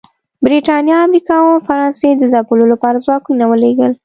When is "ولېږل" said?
3.47-3.91